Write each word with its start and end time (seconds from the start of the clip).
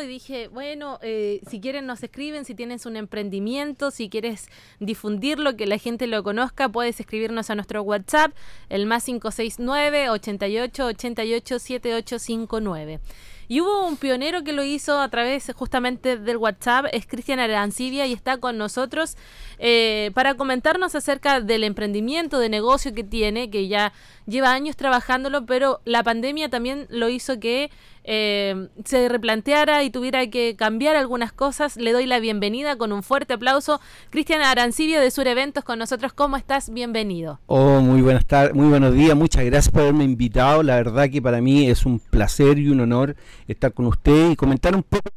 y 0.00 0.06
dije, 0.06 0.48
bueno, 0.48 0.98
eh, 1.02 1.40
si 1.48 1.60
quieren 1.60 1.86
nos 1.86 2.02
escriben, 2.02 2.44
si 2.44 2.54
tienes 2.54 2.86
un 2.86 2.96
emprendimiento, 2.96 3.90
si 3.90 4.08
quieres 4.08 4.48
difundirlo, 4.80 5.56
que 5.56 5.66
la 5.66 5.78
gente 5.78 6.06
lo 6.06 6.22
conozca, 6.22 6.68
puedes 6.68 6.98
escribirnos 7.00 7.50
a 7.50 7.54
nuestro 7.54 7.82
WhatsApp, 7.82 8.32
el 8.68 8.86
más 8.86 9.04
569 9.04 10.10
88 10.10 10.86
88 10.86 11.58
7859. 11.58 13.00
Y 13.48 13.60
hubo 13.60 13.86
un 13.86 13.96
pionero 13.96 14.42
que 14.42 14.52
lo 14.52 14.64
hizo 14.64 14.98
a 14.98 15.08
través 15.08 15.52
justamente 15.54 16.16
del 16.16 16.38
WhatsApp, 16.38 16.86
es 16.92 17.06
Cristian 17.06 17.40
Arancibia 17.40 18.06
y 18.06 18.12
está 18.12 18.38
con 18.38 18.56
nosotros 18.56 19.16
eh, 19.58 20.10
para 20.14 20.34
comentarnos 20.34 20.94
acerca 20.94 21.40
del 21.40 21.64
emprendimiento, 21.64 22.38
de 22.38 22.48
negocio 22.48 22.94
que 22.94 23.04
tiene, 23.04 23.50
que 23.50 23.68
ya 23.68 23.92
lleva 24.26 24.52
años 24.52 24.76
trabajándolo, 24.76 25.46
pero 25.46 25.80
la 25.84 26.02
pandemia 26.02 26.48
también 26.48 26.86
lo 26.88 27.08
hizo 27.08 27.38
que 27.40 27.70
eh, 28.04 28.68
se 28.84 29.08
replanteara 29.08 29.82
y 29.82 29.90
tuviera 29.90 30.26
que 30.28 30.56
cambiar 30.56 30.96
algunas 30.96 31.32
cosas. 31.32 31.76
Le 31.76 31.92
doy 31.92 32.06
la 32.06 32.20
bienvenida 32.20 32.76
con 32.76 32.92
un 32.92 33.02
fuerte 33.02 33.34
aplauso. 33.34 33.80
Cristian 34.10 34.42
Arancibia 34.42 35.00
de 35.00 35.10
Sur 35.10 35.26
Eventos 35.26 35.64
con 35.64 35.78
nosotros. 35.78 36.12
¿Cómo 36.12 36.36
estás? 36.36 36.70
Bienvenido. 36.72 37.40
Oh, 37.46 37.80
muy 37.80 38.02
buenas 38.02 38.26
tardes, 38.26 38.54
muy 38.54 38.68
buenos 38.68 38.94
días. 38.94 39.16
Muchas 39.16 39.44
gracias 39.44 39.72
por 39.72 39.82
haberme 39.82 40.04
invitado. 40.04 40.62
La 40.62 40.76
verdad 40.76 41.08
que 41.10 41.22
para 41.22 41.40
mí 41.40 41.68
es 41.68 41.86
un 41.86 41.98
placer 41.98 42.58
y 42.58 42.68
un 42.68 42.80
honor 42.80 43.16
estar 43.48 43.72
con 43.72 43.86
usted 43.86 44.30
y 44.30 44.36
comentar 44.36 44.74
un 44.74 44.82
poco 44.82 45.10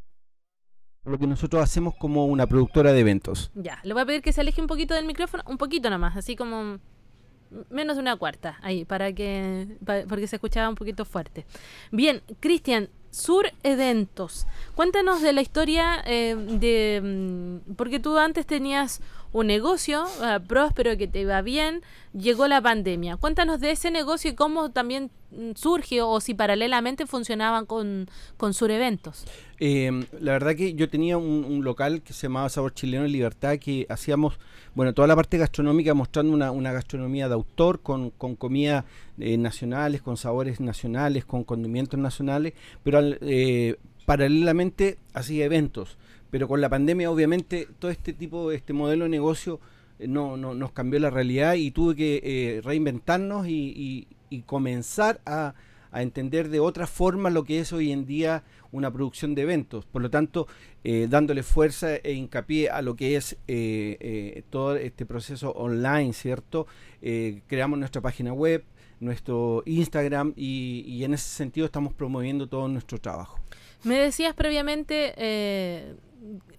lo 1.04 1.18
que 1.18 1.28
nosotros 1.28 1.64
hacemos 1.64 1.96
como 1.96 2.26
una 2.26 2.48
productora 2.48 2.92
de 2.92 3.00
eventos. 3.00 3.52
Ya, 3.56 3.80
le 3.84 3.94
voy 3.94 4.04
a 4.04 4.06
pedir 4.06 4.22
que 4.22 4.34
se 4.34 4.42
aleje 4.42 4.60
un 4.60 4.68
poquito 4.68 4.94
del 4.94 5.06
micrófono, 5.06 5.42
un 5.48 5.58
poquito 5.58 5.90
nomás, 5.90 6.18
así 6.18 6.36
como 6.36 6.80
menos 7.70 7.96
de 7.96 8.02
una 8.02 8.16
cuarta 8.16 8.58
ahí 8.62 8.86
para 8.86 9.14
que 9.14 9.78
porque 10.08 10.28
se 10.28 10.36
escuchaba 10.36 10.70
un 10.70 10.76
poquito 10.76 11.06
fuerte. 11.06 11.46
Bien, 11.92 12.22
Cristian, 12.40 12.90
Sur 13.12 13.52
Eventos. 13.64 14.48
Cuéntanos 14.76 15.22
de 15.22 15.34
la 15.34 15.42
historia 15.42 16.04
eh, 16.06 16.36
de 16.36 17.02
mm, 17.04 17.74
porque 17.76 18.00
tú 18.00 18.18
antes 18.18 18.46
tenías 18.46 19.02
un 19.34 19.48
negocio 19.48 20.06
uh, 20.06 20.42
próspero 20.46 20.98
que 20.98 21.08
te 21.08 21.22
iba 21.22 21.42
bien, 21.42 21.82
llegó 22.14 22.48
la 22.48 22.62
pandemia. 22.62 23.18
Cuéntanos 23.18 23.60
de 23.60 23.72
ese 23.72 23.92
negocio 23.92 24.32
y 24.32 24.36
cómo 24.36 24.72
también 24.72 25.12
mm, 25.32 25.52
surge 25.56 26.02
o 26.02 26.20
si 26.22 26.34
paralelamente 26.34 27.06
funcionaban 27.06 27.66
con, 27.66 28.10
con 28.38 28.54
Sur 28.54 28.72
Eventos. 28.72 29.26
Eh, 29.60 30.06
la 30.20 30.34
verdad 30.34 30.56
que 30.56 30.74
yo 30.74 30.90
tenía 30.90 31.18
un, 31.18 31.64
local 31.64 32.02
que 32.02 32.14
se 32.14 32.24
llamaba 32.28 32.50
Sabor 32.50 32.74
Chileno 32.74 33.06
en 33.06 33.12
Libertad 33.12 33.58
que 33.58 33.86
hacíamos, 33.90 34.40
bueno, 34.76 34.94
toda 34.94 35.08
la 35.08 35.16
parte 35.16 35.38
gastronómica 35.38 35.94
mostrando 35.94 36.34
una, 36.34 36.52
una 36.52 36.72
gastronomía 36.72 37.28
de 37.28 37.34
autor 37.34 37.82
con, 37.82 38.12
con 38.12 38.36
comida 38.36 38.86
eh, 39.20 39.38
nacionales, 39.38 40.02
con 40.02 40.18
sabores 40.18 40.60
nacionales, 40.60 41.26
con 41.26 41.44
condimentos 41.44 42.00
nacionales, 42.00 42.54
pero 42.84 43.00
eh, 43.22 43.78
paralelamente 44.06 44.98
hacía 45.14 45.46
eventos 45.46 45.98
pero 46.30 46.48
con 46.48 46.62
la 46.62 46.70
pandemia 46.70 47.12
obviamente 47.12 47.68
todo 47.80 47.92
este 47.92 48.14
tipo, 48.14 48.52
este 48.52 48.74
modelo 48.74 49.06
de 49.06 49.10
negocio 49.10 49.60
eh, 50.00 50.08
no, 50.08 50.38
no 50.38 50.54
nos 50.54 50.72
cambió 50.72 51.00
la 51.00 51.10
realidad 51.10 51.56
y 51.56 51.72
tuve 51.72 51.96
que 51.96 52.22
eh, 52.24 52.62
reinventarnos 52.62 53.48
y, 53.48 54.08
comenzar 54.46 55.22
a, 55.26 55.54
entender 55.94 56.50
de 56.50 56.60
otra 56.60 56.86
forma 56.86 57.32
lo 57.32 57.44
que 57.44 57.60
es 57.60 57.74
hoy 57.74 57.92
en 57.92 58.06
día 58.06 58.44
una 58.72 58.92
producción 58.92 59.34
de 59.34 59.44
eventos. 59.44 59.86
Por 59.86 60.04
lo 60.04 60.12
tanto, 60.12 60.46
dándole 60.84 61.42
fuerza 61.42 61.96
e 61.96 62.12
hincapié 62.12 62.70
a 62.70 62.84
lo 62.84 62.96
que 62.96 63.16
es 63.16 63.38
todo 64.52 64.76
este 64.76 65.08
proceso 65.08 65.52
online, 65.52 66.14
¿cierto? 66.14 66.68
creamos 67.00 67.80
nuestra 67.80 68.02
página 68.02 68.32
web, 68.32 68.64
nuestro 69.00 69.64
Instagram 69.66 70.34
y, 70.36 70.84
y, 70.88 71.04
en 71.04 71.14
ese 71.14 71.30
sentido 71.30 71.66
estamos 71.66 71.94
promoviendo 71.94 72.48
todo 72.48 72.68
nuestro 72.68 73.00
trabajo. 73.00 73.40
Me 73.84 73.96
decías 73.96 74.34
previamente 74.34 75.14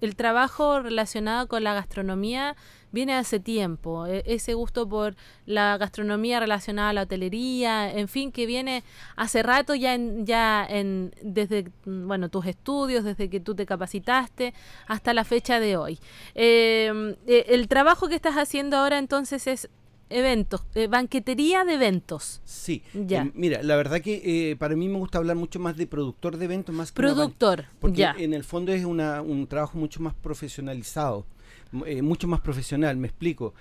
el 0.00 0.17
trabajo 0.17 0.80
relacionado 0.80 1.48
con 1.48 1.64
la 1.64 1.75
gastronomía 1.75 2.56
viene 2.92 3.14
hace 3.14 3.41
tiempo. 3.41 4.06
E, 4.06 4.22
ese 4.27 4.55
gusto 4.55 4.89
por 4.89 5.17
la 5.47 5.77
gastronomía 5.78 6.40
relacionada 6.40 6.90
a 6.90 6.92
la 6.92 7.02
hotelería, 7.02 7.92
en 7.92 8.08
fin, 8.08 8.33
que 8.33 8.46
viene 8.46 8.85
hace 9.17 9.42
rato 9.42 9.74
ya 9.74 9.95
en, 9.95 10.27
ya 10.27 10.67
en 10.68 11.14
desde 11.23 11.70
bueno 11.85 12.29
tus 12.29 12.46
estudios, 12.46 13.05
desde 13.05 13.29
que 13.29 13.41
tú 13.41 13.55
te 13.55 13.67
capacitaste 13.67 14.55
hasta 14.86 15.12
la 15.14 15.24
fecha 15.24 15.61
de 15.61 15.77
hoy. 15.77 15.98
Em, 16.35 17.17
e, 17.27 17.46
el 17.48 17.68
trabajo 17.68 18.08
que 18.08 18.14
estás 18.14 18.36
haciendo 18.36 18.77
ahora 18.77 18.98
entonces 18.98 19.46
es 19.46 19.68
eventos, 20.11 20.63
eh, 20.74 20.86
banquetería 20.86 21.64
de 21.64 21.74
eventos. 21.74 22.41
Sí, 22.45 22.83
ya. 22.95 23.23
Eh, 23.23 23.33
mira, 23.35 23.63
la 23.63 23.77
verdad 23.77 24.01
que 24.01 24.51
eh, 24.51 24.57
para 24.57 24.77
mí 24.77 24.89
me 24.89 24.98
gusta 24.98 25.19
hablar 25.19 25.36
mucho 25.36 25.58
más 25.58 25.77
de 25.77 25.86
productor 25.86 26.36
de 26.36 26.45
eventos 26.45 26.74
más 26.74 26.92
que 26.92 26.96
productor, 26.96 27.64
porque 27.80 28.08
en 28.18 28.35
el 28.35 28.45
fondo 28.45 28.73
es 28.73 28.85
una, 28.85 29.23
un 29.23 29.47
trabajo 29.47 29.79
mucho 29.79 30.01
más 30.01 30.14
profesionalizado, 30.14 31.27
mucho 32.02 32.29
más 32.29 32.41
profesional. 32.41 32.97
Me 32.97 33.08
explico. 33.08 33.55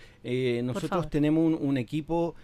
nosotros 0.64 1.10
tenemos 1.10 1.60
un, 1.60 1.78
equipo 1.78 2.36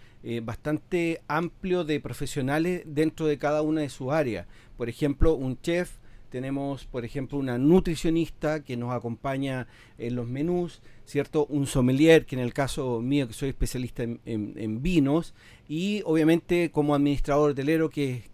bastante 0.42 1.22
amplio 1.28 1.84
de 1.84 2.00
profesionales 2.00 2.82
dentro 2.86 3.26
de 3.26 3.38
cada 3.38 3.62
una 3.62 3.82
de 3.82 3.88
sus 3.88 4.12
áreas. 4.12 4.46
Por 4.76 4.88
ejemplo, 4.88 5.34
un 5.34 5.60
chef. 5.60 5.92
Tenemos, 6.30 6.84
por 6.86 7.04
ejemplo, 7.04 7.38
una 7.38 7.58
nutricionista 7.58 8.64
que 8.64 8.76
nos 8.76 8.92
acompaña 8.92 9.68
en 9.98 10.16
los 10.16 10.26
menús. 10.26 10.82
¿Cierto? 11.06 11.46
Un 11.46 11.66
sommelier, 11.66 12.26
que 12.26 12.36
en 12.36 12.42
el 12.42 12.52
caso 12.52 13.00
mío, 13.00 13.28
que 13.28 13.34
soy 13.34 13.50
especialista 13.50 14.02
en, 14.02 14.82
vinos, 14.82 15.34
y 15.68 16.02
obviamente 16.04 16.70
como 16.70 16.94
administrador 16.94 17.50
hotelero, 17.50 17.90
que, 17.90 18.24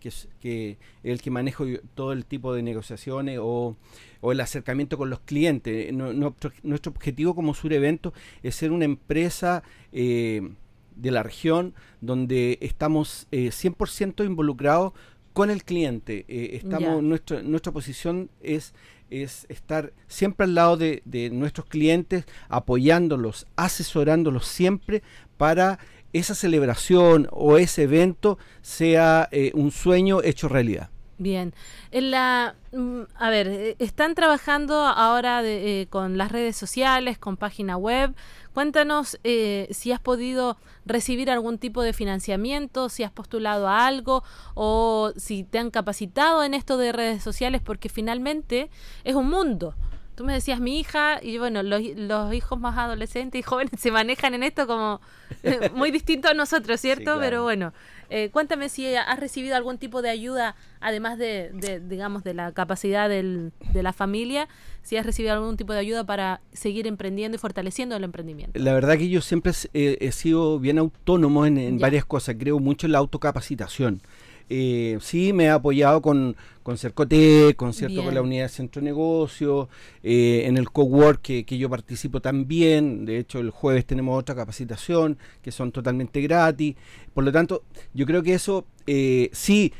que, 0.40 0.78
el 1.02 1.20
que 1.20 1.30
manejo 1.30 1.64
todo 1.94 2.12
el 2.12 2.24
tipo 2.24 2.54
de 2.54 2.62
negociaciones 2.62 3.38
o, 3.40 3.76
el 4.22 4.40
acercamiento 4.40 4.98
con 4.98 5.10
los 5.10 5.20
clientes. 5.20 5.92
nuestro, 5.92 6.52
objetivo 6.90 7.34
como 7.34 7.54
Sur 7.54 7.72
Evento 7.72 8.12
es 8.42 8.54
ser 8.54 8.70
una 8.70 8.84
empresa 8.84 9.62
eh, 9.92 10.50
de 10.94 11.10
la 11.10 11.22
región 11.22 11.74
donde 12.00 12.58
estamos 12.60 13.26
100% 13.30 14.22
eh, 14.22 14.26
involucrados 14.26 14.92
con 15.40 15.48
el 15.48 15.64
cliente. 15.64 16.26
Eh, 16.28 16.60
estamos, 16.62 17.02
nuestra, 17.02 17.40
nuestra 17.40 17.72
posición 17.72 18.28
es 18.42 18.74
es 19.08 19.46
estar 19.48 19.94
siempre 20.06 20.44
al 20.44 20.54
lado 20.54 20.76
de, 20.76 21.30
nuestros 21.32 21.66
clientes, 21.66 22.26
apoyándolos, 22.50 23.46
asesorándolos 23.56 24.46
siempre 24.46 25.02
para 25.38 25.78
esa 26.12 26.34
celebración 26.34 27.26
o 27.32 27.56
ese 27.56 27.84
evento 27.84 28.38
sea 28.60 29.30
eh, 29.32 29.50
un 29.54 29.70
sueño 29.70 30.22
hecho 30.22 30.46
realidad. 30.46 30.90
Bien, 31.20 31.52
en 31.90 32.10
la, 32.12 32.54
mm, 32.72 33.02
a 33.14 33.28
ver, 33.28 33.46
eh, 33.46 33.76
están 33.78 34.14
trabajando 34.14 34.74
ahora 34.86 35.42
eh, 35.44 35.86
con 35.90 36.16
las 36.16 36.32
redes 36.32 36.56
sociales, 36.56 37.18
con 37.18 37.36
página 37.36 37.76
web. 37.76 38.14
Cuéntanos 38.54 39.20
eh, 39.22 39.68
si 39.70 39.92
has 39.92 40.00
podido 40.00 40.56
recibir 40.86 41.30
algún 41.30 41.58
tipo 41.58 41.82
de 41.82 41.92
financiamiento, 41.92 42.88
si 42.88 43.02
has 43.02 43.12
postulado 43.12 43.68
a 43.68 43.86
algo 43.86 44.24
o 44.54 45.12
si 45.14 45.44
te 45.44 45.58
han 45.58 45.70
capacitado 45.70 46.42
en 46.42 46.54
esto 46.54 46.78
de 46.78 46.90
redes 46.90 47.22
sociales, 47.22 47.60
porque 47.62 47.90
finalmente 47.90 48.70
es 49.04 49.14
un 49.14 49.28
mundo. 49.28 49.74
Tú 50.20 50.26
me 50.26 50.34
decías 50.34 50.60
mi 50.60 50.78
hija 50.78 51.18
y 51.22 51.38
bueno, 51.38 51.62
los, 51.62 51.80
los 51.96 52.34
hijos 52.34 52.60
más 52.60 52.76
adolescentes 52.76 53.38
y 53.38 53.42
jóvenes 53.42 53.80
se 53.80 53.90
manejan 53.90 54.34
en 54.34 54.42
esto 54.42 54.66
como 54.66 55.00
muy 55.74 55.90
distinto 55.90 56.28
a 56.28 56.34
nosotros, 56.34 56.78
¿cierto? 56.78 57.16
Pero 57.18 57.42
bueno, 57.42 57.72
eh, 58.10 58.28
cuéntame 58.30 58.68
si 58.68 58.94
has 58.94 59.18
recibido 59.18 59.56
algún 59.56 59.78
tipo 59.78 60.02
de 60.02 60.10
ayuda, 60.10 60.56
además 60.80 61.16
de, 61.16 61.80
digamos, 61.88 62.22
de 62.22 62.34
la 62.34 62.52
capacidad 62.52 63.08
del, 63.08 63.52
de 63.72 63.82
la 63.82 63.94
familia, 63.94 64.46
si 64.82 64.98
has 64.98 65.06
recibido 65.06 65.32
algún 65.32 65.56
tipo 65.56 65.72
de 65.72 65.78
ayuda 65.78 66.04
para 66.04 66.42
seguir 66.52 66.86
emprendiendo 66.86 67.36
y 67.36 67.38
fortaleciendo 67.38 67.96
el 67.96 68.04
emprendimiento. 68.04 68.58
La 68.58 68.74
verdad 68.74 68.98
que 68.98 69.08
yo 69.08 69.22
siempre 69.22 69.52
he, 69.72 70.12
sido 70.12 70.58
bien 70.58 70.78
autónomo 70.78 71.46
en, 71.46 71.78
varias 71.78 72.04
cosas, 72.04 72.36
creo 72.38 72.58
mucho 72.58 72.86
en 72.86 72.92
la 72.92 72.98
autocapacitación. 72.98 74.02
Eh, 74.52 74.98
sí, 75.00 75.32
me 75.32 75.44
he 75.44 75.48
apoyado 75.48 76.02
con, 76.02 76.36
con 76.64 76.76
Cercote, 76.76 77.54
con, 77.56 77.72
cierto, 77.72 78.02
con 78.04 78.12
la 78.12 78.20
unidad 78.20 78.42
de 78.42 78.48
centro 78.48 78.80
de 78.80 78.84
negocio, 78.84 79.68
eh, 80.02 80.42
en 80.46 80.56
el 80.56 80.70
cowork 80.70 81.22
que, 81.22 81.44
que 81.44 81.56
yo 81.56 81.70
participo 81.70 82.20
también. 82.20 83.04
De 83.04 83.18
hecho, 83.18 83.38
el 83.38 83.50
jueves 83.50 83.86
tenemos 83.86 84.18
otra 84.18 84.34
capacitación 84.34 85.18
que 85.40 85.52
son 85.52 85.70
totalmente 85.70 86.20
gratis. 86.20 86.74
Por 87.14 87.22
lo 87.22 87.30
tanto, 87.30 87.62
yo 87.94 88.04
creo 88.06 88.24
que 88.24 88.34
eso 88.34 88.66
eh, 88.88 89.30
sí 89.32 89.72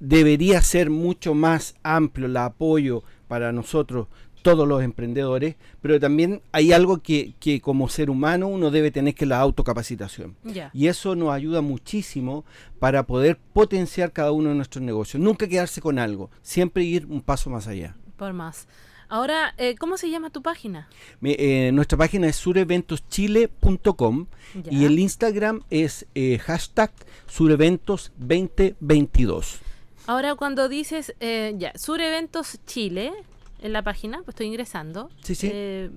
debería 0.00 0.62
ser 0.62 0.90
mucho 0.90 1.34
más 1.34 1.74
amplio 1.82 2.26
el 2.26 2.36
apoyo 2.36 3.02
para 3.28 3.52
nosotros 3.52 4.08
todos 4.42 4.66
los 4.66 4.82
emprendedores, 4.82 5.56
pero 5.82 6.00
también 6.00 6.40
hay 6.52 6.72
algo 6.72 6.98
que, 7.02 7.34
que 7.40 7.60
como 7.60 7.88
ser 7.88 8.08
humano 8.08 8.48
uno 8.48 8.70
debe 8.70 8.90
tener 8.90 9.14
que 9.14 9.26
la 9.26 9.40
autocapacitación. 9.40 10.36
Y 10.72 10.86
eso 10.86 11.14
nos 11.14 11.32
ayuda 11.32 11.60
muchísimo 11.60 12.44
para 12.78 13.04
poder 13.04 13.38
potenciar 13.52 14.12
cada 14.12 14.32
uno 14.32 14.50
de 14.50 14.54
nuestros 14.54 14.82
negocios. 14.82 15.22
Nunca 15.22 15.48
quedarse 15.48 15.80
con 15.80 15.98
algo, 15.98 16.30
siempre 16.42 16.84
ir 16.84 17.06
un 17.06 17.20
paso 17.20 17.50
más 17.50 17.66
allá. 17.66 17.96
Por 18.16 18.32
más. 18.32 18.66
Ahora, 19.08 19.54
eh, 19.56 19.76
¿cómo 19.76 19.96
se 19.96 20.10
llama 20.10 20.30
tu 20.30 20.42
página? 20.42 20.88
Eh, 21.22 21.70
nuestra 21.72 21.96
página 21.96 22.26
es 22.28 22.36
sureventoschile.com 22.36 24.26
y 24.70 24.84
el 24.84 24.98
Instagram 24.98 25.62
es 25.70 26.06
eh, 26.14 26.38
hashtag 26.38 26.90
sureventos2022. 27.28 29.60
Ahora 30.06 30.34
cuando 30.34 30.68
dices, 30.68 31.14
eh, 31.20 31.54
ya, 31.56 31.72
Sur 31.76 32.00
Eventos 32.00 32.58
Chile, 32.66 33.12
en 33.60 33.72
la 33.72 33.82
página, 33.82 34.18
pues 34.18 34.28
estoy 34.28 34.46
ingresando. 34.46 35.10
Sí, 35.22 35.34
sí. 35.34 35.50
Eh, 35.52 35.90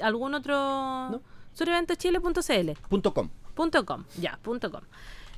¿Algún 0.00 0.34
otro? 0.34 0.54
¿No? 0.54 1.22
Sureventoschile.cl. 1.52 2.70
Com. 3.84 4.04
Ya, 4.20 4.38
punto 4.42 4.70
com. 4.70 4.82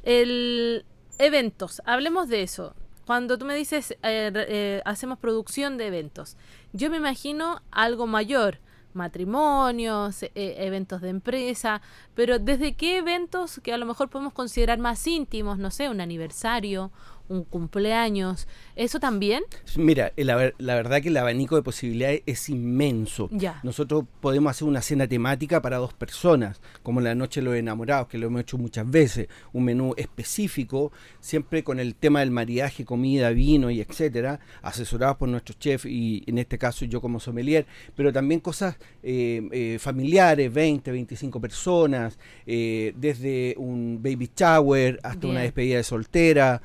El 0.03 0.85
eventos, 1.19 1.81
hablemos 1.85 2.29
de 2.29 2.43
eso. 2.43 2.75
Cuando 3.07 3.39
tú 3.39 3.47
me 3.47 3.55
dices, 3.55 3.93
eh, 4.03 4.31
eh, 4.35 4.83
hacemos 4.85 5.19
producción 5.19 5.79
de 5.79 5.87
eventos, 5.87 6.37
yo 6.73 6.91
me 6.91 6.97
imagino 6.99 7.63
algo 7.71 8.07
mayor 8.07 8.61
matrimonios, 8.95 10.23
eh, 10.23 10.31
eventos 10.35 11.01
de 11.01 11.09
empresa, 11.09 11.81
pero 12.15 12.39
¿desde 12.39 12.75
qué 12.75 12.99
eventos 12.99 13.61
que 13.63 13.73
a 13.73 13.79
lo 13.79 13.87
mejor 13.87 14.11
podemos 14.11 14.33
considerar 14.33 14.79
más 14.79 15.07
íntimos, 15.07 15.59
no 15.59 15.71
sé, 15.71 15.89
un 15.89 16.01
aniversario, 16.01 16.91
un 17.29 17.45
cumpleaños, 17.45 18.49
¿eso 18.77 19.01
también? 19.01 19.43
Mira, 19.77 20.13
la, 20.17 20.75
verdad 20.75 21.03
que 21.03 21.09
el 21.09 21.17
abanico 21.17 21.57
de 21.57 21.63
posibilidades 21.63 22.23
es 22.27 22.49
inmenso. 22.49 23.29
Ya. 23.31 23.61
Nosotros 23.63 24.05
podemos 24.21 24.51
hacer 24.51 24.67
una 24.67 24.83
cena 24.83 25.07
temática 25.07 25.63
para 25.63 25.79
dos 25.79 25.95
personas, 25.95 26.61
como 26.83 27.01
la 27.01 27.15
Noche 27.15 27.41
de 27.41 27.45
los 27.45 27.55
Enamorados, 27.55 28.09
que 28.09 28.19
lo 28.19 28.27
hemos 28.27 28.43
hecho 28.43 28.59
muchas 28.59 28.91
veces, 28.91 29.29
un 29.53 29.65
menú 29.65 29.95
específico, 29.97 30.93
siempre 31.21 31.63
con 31.63 31.81
el 31.81 31.95
tema 31.95 32.21
del 32.21 32.31
mariaje, 32.31 32.85
comida, 32.85 33.31
vino 33.31 33.71
y 33.71 33.81
etcétera, 33.81 34.41
asesorados 34.63 35.17
por 35.17 35.29
nuestro 35.29 35.55
chef 35.59 35.87
y 35.87 36.23
en 36.27 36.39
este 36.39 36.59
caso 36.59 36.85
yo 36.85 37.01
como 37.01 37.21
sommelier, 37.21 37.67
pero 37.95 38.13
también 38.13 38.41
cosas 38.41 38.77
eh, 39.03 39.47
eh, 39.53 39.79
familiares, 39.81 40.53
20, 40.53 40.91
25 40.91 41.41
personas, 41.41 42.19
eh, 42.47 42.93
desde 42.97 43.55
un 43.59 44.01
baby 44.03 44.31
shower 44.35 44.99
hasta 45.03 45.27
una 45.27 45.41
despedida 45.41 45.77
de 45.77 45.83
soltera, 45.83 46.63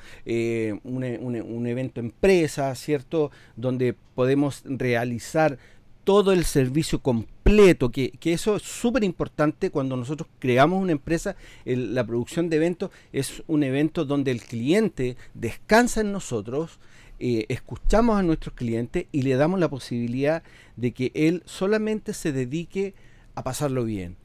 un, 0.83 1.67
evento 1.67 1.99
empresa, 1.99 2.73
¿cierto? 2.75 3.31
Donde 3.55 3.95
podemos 4.15 4.63
realizar 4.65 5.57
todo 6.03 6.33
el 6.33 6.43
servicio 6.43 6.99
completo, 6.99 7.89
que, 7.89 8.11
eso 8.23 8.57
es 8.57 8.63
súper 8.63 9.03
importante 9.03 9.69
cuando 9.69 9.95
nosotros 9.95 10.27
creamos 10.39 10.81
una 10.81 10.91
empresa, 10.91 11.35
la 11.65 12.05
producción 12.05 12.49
de 12.49 12.57
eventos 12.57 12.91
es 13.13 13.43
un 13.47 13.63
evento 13.63 14.05
donde 14.05 14.31
el 14.31 14.41
cliente 14.41 15.15
descansa 15.33 16.01
en 16.01 16.11
nosotros, 16.11 16.79
eh, 17.19 17.45
escuchamos 17.47 18.17
a 18.17 18.23
nuestros 18.23 18.53
clientes 18.53 19.05
y 19.11 19.21
le 19.21 19.35
damos 19.35 19.59
la 19.59 19.69
posibilidad 19.69 20.43
de 20.75 20.91
que 20.91 21.11
él 21.13 21.43
solamente 21.45 22.13
se 22.13 22.33
dedique 22.33 22.95
a 23.35 23.43
pasarlo 23.43 23.85
bien. 23.85 24.17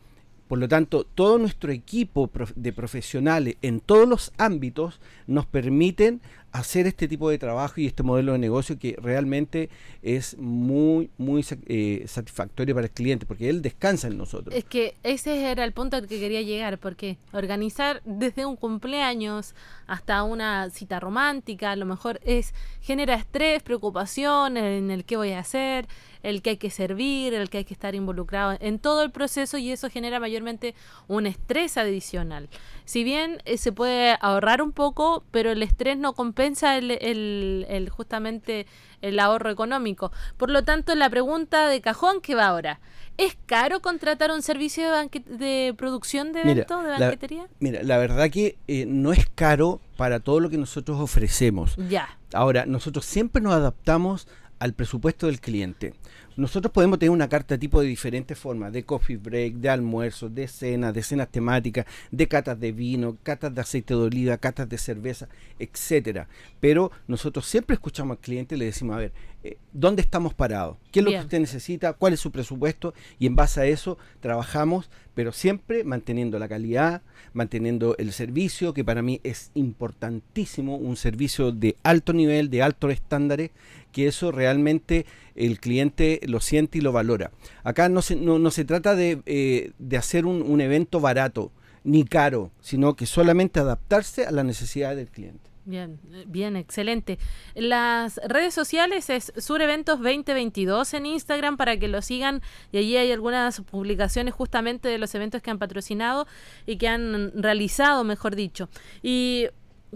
Por 0.48 0.58
lo 0.58 0.66
tanto, 0.66 1.04
todo 1.04 1.38
nuestro 1.38 1.70
equipo 1.70 2.30
de 2.56 2.72
profesionales 2.72 3.56
en 3.60 3.80
todos 3.80 4.08
los 4.08 4.32
ámbitos 4.38 4.98
nos 5.26 5.46
permiten 5.46 6.22
hacer 6.52 6.86
este 6.86 7.08
tipo 7.08 7.28
de 7.30 7.38
trabajo 7.38 7.80
y 7.80 7.86
este 7.86 8.02
modelo 8.02 8.32
de 8.32 8.38
negocio 8.38 8.78
que 8.78 8.96
realmente 9.00 9.68
es 10.02 10.36
muy, 10.38 11.10
muy 11.18 11.44
eh, 11.66 12.04
satisfactorio 12.06 12.74
para 12.74 12.86
el 12.86 12.92
cliente, 12.92 13.26
porque 13.26 13.48
él 13.48 13.62
descansa 13.62 14.08
en 14.08 14.16
nosotros. 14.16 14.54
Es 14.54 14.64
que 14.64 14.94
ese 15.02 15.50
era 15.50 15.64
el 15.64 15.72
punto 15.72 15.96
al 15.96 16.06
que 16.06 16.18
quería 16.18 16.42
llegar, 16.42 16.78
porque 16.78 17.18
organizar 17.32 18.00
desde 18.04 18.46
un 18.46 18.56
cumpleaños 18.56 19.54
hasta 19.86 20.22
una 20.22 20.70
cita 20.70 21.00
romántica, 21.00 21.72
a 21.72 21.76
lo 21.76 21.86
mejor 21.86 22.20
es 22.24 22.54
genera 22.80 23.14
estrés, 23.14 23.62
preocupación 23.62 24.56
en 24.56 24.90
el 24.90 25.04
qué 25.04 25.16
voy 25.16 25.32
a 25.32 25.40
hacer, 25.40 25.86
el 26.22 26.42
que 26.42 26.50
hay 26.50 26.56
que 26.56 26.70
servir, 26.70 27.34
el 27.34 27.50
que 27.50 27.58
hay 27.58 27.64
que 27.64 27.74
estar 27.74 27.94
involucrado 27.94 28.56
en 28.60 28.78
todo 28.78 29.02
el 29.02 29.10
proceso 29.10 29.58
y 29.58 29.70
eso 29.70 29.88
genera 29.90 30.20
mayormente 30.20 30.74
un 31.06 31.26
estrés 31.26 31.76
adicional. 31.76 32.48
Si 32.84 33.04
bien 33.04 33.42
eh, 33.44 33.58
se 33.58 33.72
puede 33.72 34.16
ahorrar 34.20 34.62
un 34.62 34.72
poco, 34.72 35.24
pero 35.30 35.50
el 35.52 35.62
estrés 35.62 35.98
no 35.98 36.14
compensa 36.14 36.37
el, 36.44 37.66
el, 37.68 37.88
justamente 37.90 38.66
el 39.02 39.18
ahorro 39.20 39.50
económico. 39.50 40.12
Por 40.36 40.50
lo 40.50 40.64
tanto, 40.64 40.94
la 40.94 41.10
pregunta 41.10 41.68
de 41.68 41.80
cajón 41.80 42.20
que 42.20 42.34
va 42.34 42.46
ahora. 42.46 42.80
¿Es 43.16 43.36
caro 43.46 43.80
contratar 43.80 44.30
un 44.30 44.42
servicio 44.42 44.92
de, 44.92 45.08
de 45.26 45.74
producción 45.76 46.32
de 46.32 46.42
eventos, 46.42 46.84
de 46.84 46.90
banquetería? 46.90 47.48
mira, 47.58 47.82
la 47.82 47.98
verdad 47.98 48.30
que 48.30 48.58
eh, 48.68 48.86
no 48.86 49.12
es 49.12 49.28
caro 49.34 49.80
para 49.96 50.20
todo 50.20 50.38
lo 50.38 50.48
que 50.50 50.56
nosotros 50.56 51.00
ofrecemos. 51.00 51.74
Ya. 51.88 52.16
Ahora, 52.32 52.64
nosotros 52.64 53.04
siempre 53.04 53.42
nos 53.42 53.54
adaptamos 53.54 54.28
al 54.60 54.72
presupuesto 54.72 55.26
del 55.26 55.40
cliente. 55.40 55.94
Nosotros 56.38 56.72
podemos 56.72 57.00
tener 57.00 57.10
una 57.10 57.28
carta 57.28 57.58
tipo 57.58 57.80
de 57.80 57.88
diferentes 57.88 58.38
formas, 58.38 58.72
de 58.72 58.84
coffee 58.84 59.16
break, 59.16 59.54
de 59.54 59.70
almuerzo, 59.70 60.28
de 60.28 60.46
cena, 60.46 60.92
de 60.92 61.02
cenas 61.02 61.32
temáticas, 61.32 61.84
de 62.12 62.28
catas 62.28 62.60
de 62.60 62.70
vino, 62.70 63.16
catas 63.24 63.52
de 63.52 63.60
aceite 63.60 63.92
de 63.94 64.02
oliva, 64.02 64.38
catas 64.38 64.68
de 64.68 64.78
cerveza, 64.78 65.28
etcétera. 65.58 66.28
Pero 66.60 66.92
nosotros 67.08 67.44
siempre 67.44 67.74
escuchamos 67.74 68.18
al 68.18 68.22
cliente 68.22 68.54
y 68.54 68.58
le 68.58 68.66
decimos, 68.66 68.94
a 68.94 69.00
ver, 69.00 69.12
eh, 69.44 69.56
¿dónde 69.72 70.02
estamos 70.02 70.34
parados? 70.34 70.78
¿Qué 70.90 70.98
es 70.98 71.04
lo 71.04 71.12
que 71.12 71.18
usted 71.18 71.40
necesita? 71.40 71.92
¿Cuál 71.92 72.12
es 72.12 72.20
su 72.20 72.32
presupuesto? 72.32 72.92
Y 73.18 73.26
en 73.26 73.36
base 73.36 73.60
a 73.60 73.66
eso 73.66 73.96
trabajamos, 74.20 74.90
pero 75.14 75.30
siempre 75.32 75.84
manteniendo 75.84 76.38
la 76.40 76.48
calidad, 76.48 77.02
manteniendo 77.32 77.96
el 77.98 78.12
servicio, 78.12 78.74
que 78.74 78.84
para 78.84 79.00
mí 79.00 79.20
es 79.22 79.52
importantísimo, 79.54 80.76
un 80.76 80.96
servicio 80.96 81.52
de 81.52 81.76
alto 81.84 82.12
nivel, 82.12 82.50
de 82.50 82.62
altos 82.62 82.92
estándares, 82.92 83.50
que 83.92 84.08
eso 84.08 84.32
realmente 84.32 85.06
el 85.36 85.60
cliente 85.60 86.20
lo 86.26 86.40
siente 86.40 86.78
y 86.78 86.80
lo 86.80 86.92
valora. 86.92 87.30
Acá 87.62 87.88
no 87.88 88.02
se, 88.02 88.16
no, 88.16 88.50
se 88.50 88.64
trata 88.64 88.96
de, 88.96 89.22
eh, 89.26 89.70
de 89.78 89.96
hacer 89.96 90.26
un, 90.26 90.42
un, 90.42 90.60
evento 90.60 90.98
barato 91.00 91.52
ni 91.84 92.04
caro, 92.04 92.50
sino 92.60 92.96
que 92.96 93.06
solamente 93.06 93.60
adaptarse 93.60 94.26
a 94.26 94.32
la 94.32 94.42
necesidad 94.42 94.96
del 94.96 95.10
cliente. 95.10 95.47
Bien, 95.68 96.00
bien, 96.26 96.56
excelente. 96.56 97.18
Las 97.54 98.18
redes 98.24 98.54
sociales 98.54 99.10
es 99.10 99.34
Sureventos 99.36 99.98
2022 99.98 100.94
en 100.94 101.04
Instagram 101.04 101.58
para 101.58 101.78
que 101.78 101.88
lo 101.88 102.00
sigan 102.00 102.40
y 102.72 102.78
allí 102.78 102.96
hay 102.96 103.12
algunas 103.12 103.60
publicaciones 103.60 104.32
justamente 104.32 104.88
de 104.88 104.96
los 104.96 105.14
eventos 105.14 105.42
que 105.42 105.50
han 105.50 105.58
patrocinado 105.58 106.26
y 106.64 106.78
que 106.78 106.88
han 106.88 107.32
realizado, 107.34 108.02
mejor 108.02 108.34
dicho. 108.34 108.70
Y 109.02 109.48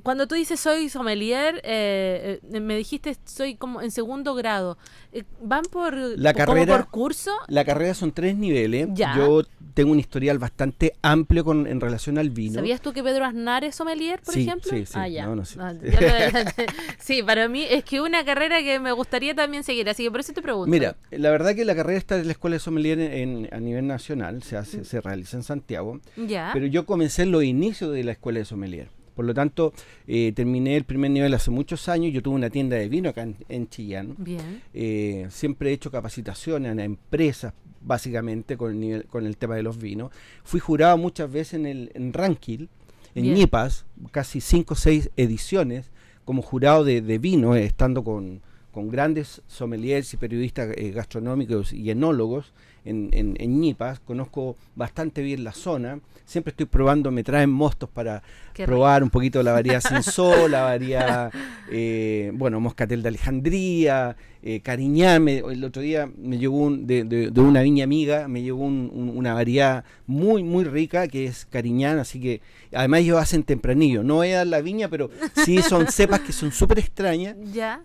cuando 0.02 0.26
tú 0.26 0.34
dices 0.34 0.58
soy 0.58 0.88
sommelier, 0.88 1.60
eh, 1.64 2.40
eh, 2.50 2.60
me 2.60 2.76
dijiste 2.76 3.16
soy 3.24 3.56
como 3.56 3.82
en 3.82 3.90
segundo 3.90 4.34
grado. 4.34 4.78
Eh, 5.12 5.24
¿Van 5.42 5.64
por, 5.64 5.94
la 5.94 6.32
carrera, 6.32 6.78
por 6.78 6.88
curso? 6.88 7.32
La 7.48 7.64
carrera 7.64 7.92
son 7.92 8.12
tres 8.12 8.36
niveles. 8.36 8.88
Yo 8.94 9.42
tengo 9.74 9.92
un 9.92 10.00
historial 10.00 10.38
bastante 10.38 10.94
amplio 11.02 11.44
con, 11.44 11.66
en 11.66 11.80
relación 11.80 12.16
al 12.16 12.30
vino. 12.30 12.54
¿Sabías 12.54 12.80
tú 12.80 12.92
que 12.92 13.02
Pedro 13.02 13.26
Aznar 13.26 13.64
es 13.64 13.74
sommelier, 13.74 14.20
por 14.22 14.36
ejemplo? 14.36 14.70
Sí, 14.70 14.86
sí. 14.86 14.92
Ah, 14.94 15.08
ya. 15.08 15.28
sí. 15.44 15.58
Ah, 15.60 15.74
sí, 16.98 17.22
para 17.22 17.48
mí 17.48 17.66
es 17.68 17.84
que 17.84 18.00
una 18.00 18.24
carrera 18.24 18.60
que 18.62 18.80
me 18.80 18.92
gustaría 18.92 19.34
también 19.34 19.62
seguir, 19.62 19.88
así 19.90 20.04
que 20.04 20.10
por 20.10 20.20
eso 20.20 20.32
te 20.32 20.40
pregunto. 20.40 20.70
Mira, 20.70 20.96
la 21.10 21.30
verdad 21.30 21.54
que 21.54 21.66
la 21.66 21.74
carrera 21.74 21.98
está 21.98 22.16
en 22.16 22.26
la 22.26 22.32
Escuela 22.32 22.56
de 22.56 22.60
Sommelier 22.60 22.98
en, 22.98 23.48
a 23.52 23.60
nivel 23.60 23.86
nacional, 23.86 24.43
se, 24.43 24.56
hace, 24.56 24.84
se 24.84 25.00
realiza 25.02 25.36
en 25.36 25.43
Santiago. 25.43 26.00
Ya. 26.17 26.50
Pero 26.55 26.67
yo 26.67 26.86
comencé 26.86 27.22
en 27.22 27.32
los 27.32 27.44
inicios 27.44 27.93
de 27.93 28.05
la 28.05 28.12
Escuela 28.12 28.38
de 28.38 28.46
Sommelier. 28.46 29.01
Por 29.14 29.24
lo 29.24 29.34
tanto, 29.34 29.72
eh, 30.06 30.32
terminé 30.34 30.76
el 30.76 30.84
primer 30.84 31.10
nivel 31.10 31.34
hace 31.34 31.50
muchos 31.50 31.88
años. 31.88 32.12
Yo 32.12 32.22
tuve 32.22 32.34
una 32.34 32.50
tienda 32.50 32.76
de 32.76 32.88
vino 32.88 33.10
acá 33.10 33.26
en, 33.48 33.69
Chillán. 33.69 34.14
Bien. 34.19 34.62
Eh, 34.72 35.26
siempre 35.31 35.70
he 35.70 35.72
hecho 35.72 35.90
capacitaciones 35.90 36.76
a 36.76 36.84
empresas, 36.84 37.52
básicamente, 37.81 38.56
con 38.56 38.72
el, 38.72 38.81
nivel, 38.81 39.04
con 39.06 39.26
el 39.26 39.36
tema 39.36 39.56
de 39.56 39.62
los 39.62 39.78
vinos. 39.78 40.10
Fui 40.44 40.60
jurado 40.60 40.96
muchas 40.96 41.31
veces 41.31 41.54
en, 41.54 41.66
el, 41.66 41.90
en 41.94 42.12
Rankil, 42.12 42.69
en 43.14 43.34
Ñipas, 43.34 43.84
casi 44.10 44.40
cinco 44.40 44.74
o 44.74 44.76
seis 44.76 45.10
ediciones, 45.16 45.90
como 46.24 46.42
jurado 46.42 46.84
de, 46.84 47.19
vino, 47.19 47.54
eh, 47.54 47.64
estando 47.64 48.04
con, 48.04 48.40
con, 48.72 48.91
grandes 48.91 49.43
sommeliers 49.46 50.12
y 50.14 50.17
periodistas 50.17 50.69
gastronómicos 50.94 51.72
y 51.72 51.91
enólogos 51.91 52.52
en, 52.84 53.10
en, 53.12 53.36
en 53.38 53.60
Ñipas. 53.60 54.00
Conozco 54.00 54.56
bastante 54.74 55.22
bien 55.22 55.44
la 55.44 55.52
zona. 55.52 56.00
Siempre 56.24 56.50
estoy 56.50 56.67
probando, 56.67 57.10
me 57.10 57.24
traen 57.24 57.50
mostos 57.50 57.88
para 57.88 58.22
probar 58.52 59.02
un 59.02 59.10
poquito 59.10 59.43
la 59.43 59.52
variedad 59.52 59.81
sol, 60.02 60.50
la 60.50 60.62
variedad, 60.62 61.32
eh, 61.70 62.31
bueno, 62.34 62.60
moscatel 62.60 63.02
de 63.02 63.08
Alejandría, 63.08 64.17
eh, 64.43 64.60
el 64.64 65.64
otro 65.64 65.82
día 65.82 66.10
me 66.17 66.38
llegó 66.38 66.56
un, 66.58 66.86
de, 66.86 67.32
una 67.36 67.62
viña 67.62 67.84
amiga, 67.84 68.26
me 68.29 68.43
llegó 68.43 68.64
una 68.64 69.34
variedad 69.34 69.84
muy, 70.06 70.43
muy 70.43 70.64
rica 70.64 71.06
que 71.06 71.26
es 71.26 71.46
Cariñán, 71.46 71.98
así 71.98 72.20
que 72.20 72.41
además 72.72 73.00
ellos 73.00 73.20
hacen 73.20 73.44
tempranillo, 73.44 74.02
no 74.02 74.24
es 74.24 74.44
la 74.46 74.60
viña, 74.60 74.88
pero 74.88 75.10
sí 75.44 75.62
son 75.62 75.86
cepas 75.93 76.20
que 76.20 76.32
son 76.32 76.50
súper 76.50 76.81
extrañas, 76.81 77.36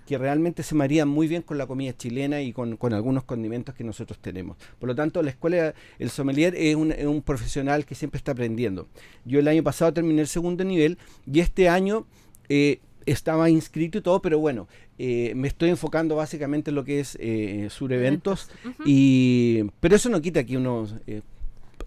que 0.05 0.17
realmente 0.17 0.63
se 0.63 0.75
marían 0.77 1.09
muy 1.09 1.27
bien 1.27 1.41
con 1.41 1.57
la 1.57 1.67
comida 1.67 1.95
chilena 1.95 2.41
y 2.41 2.53
con, 2.53 2.77
algunos 2.93 3.25
condimentos 3.25 3.75
que 3.75 3.83
nosotros 3.83 4.19
tenemos. 4.19 4.55
Por 4.79 4.87
lo 4.87 4.95
tanto, 4.95 5.21
la 5.21 5.31
escuela, 5.31 5.73
el 5.99 6.09
sommelier 6.09 6.55
es 6.55 6.75
un, 6.75 6.93
es 6.93 7.05
un 7.05 7.21
profesional 7.21 7.85
que 7.85 7.95
siempre 7.95 8.17
está 8.17 8.31
aprendiendo. 8.31 8.87
Yo 9.25 9.39
el 9.39 9.47
año 9.49 9.63
pasado 9.63 9.91
terminé 9.91 10.21
el 10.21 10.27
segundo 10.27 10.63
nivel 10.63 10.97
y 11.25 11.41
este 11.41 11.67
año... 11.67 12.07
Eh, 12.49 12.79
estaba 13.07 13.49
inscrito 13.49 13.97
y 13.97 14.01
todo, 14.01 14.21
pero 14.21 14.37
bueno, 14.37 14.67
eh, 14.99 15.33
me 15.35 15.47
estoy 15.47 15.69
enfocando 15.69 16.15
básicamente 16.17 16.69
en 16.69 16.75
lo 16.75 16.83
que 16.83 16.99
es 16.99 17.17
eh, 17.19 17.67
sur 17.71 17.91
eventos, 17.93 18.49
y 18.85 19.63
pero 19.79 19.95
eso 19.95 20.09
no 20.09 20.21
quita 20.21 20.43
que 20.43 20.57
uno 20.57 20.87
eh, 21.07 21.21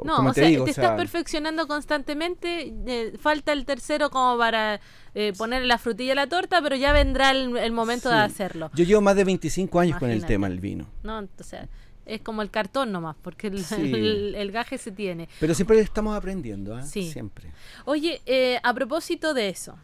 no, 0.04 0.16
como 0.16 0.30
o 0.30 0.32
te 0.32 0.40
sea, 0.40 0.48
digo, 0.48 0.64
te 0.64 0.70
estás 0.70 0.96
perfeccionando 0.96 1.66
constantemente, 1.66 2.72
eh, 2.86 3.12
falta 3.18 3.52
el 3.52 3.64
tercero 3.64 4.10
como 4.10 4.38
para 4.38 4.80
eh, 5.14 5.32
poner 5.36 5.64
la 5.64 5.78
frutilla 5.78 6.12
a 6.12 6.16
la 6.16 6.26
torta, 6.26 6.62
pero 6.62 6.76
ya 6.76 6.92
vendrá 6.92 7.30
el, 7.30 7.72
momento 7.72 8.08
de 8.08 8.16
hacerlo. 8.16 8.70
Yo 8.74 8.84
llevo 8.84 9.00
más 9.00 9.16
de 9.16 9.24
25 9.24 9.80
años 9.80 9.98
con 9.98 10.10
el 10.10 10.24
tema 10.24 10.48
del 10.48 10.60
vino. 10.60 10.86
No, 11.02 11.18
entonces 11.18 11.68
es 12.10 12.20
como 12.22 12.42
el 12.42 12.50
cartón 12.50 12.92
nomás, 12.92 13.16
porque 13.22 13.46
el, 13.78 14.52
gaje 14.52 14.78
se 14.78 14.92
tiene. 14.92 15.28
Pero 15.38 15.54
siempre 15.54 15.80
estamos 15.80 16.16
aprendiendo, 16.16 16.78
¿eh? 16.78 16.82
Sí. 16.82 17.10
Siempre. 17.10 17.52
Oye, 17.84 18.20
eh, 18.26 18.58
a 18.62 18.74
propósito 18.74 19.32
de 19.34 19.48
eso, 19.48 19.76